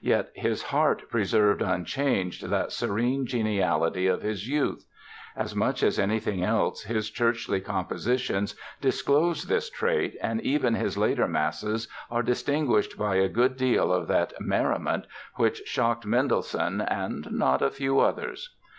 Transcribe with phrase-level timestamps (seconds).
[0.00, 4.86] Yet his heart preserved unchanged that serene geniality of his youth.
[5.36, 11.28] As much as anything else his churchly compositions disclose this trait, and even his later
[11.28, 15.04] masses are distinguished by a good deal of that "merriment"
[15.34, 18.56] which shocked Mendelssohn and not a few others.